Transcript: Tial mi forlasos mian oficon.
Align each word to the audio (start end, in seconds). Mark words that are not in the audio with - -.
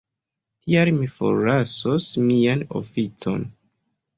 Tial 0.63 0.91
mi 0.95 1.09
forlasos 1.17 2.07
mian 2.31 2.65
oficon. 2.81 3.45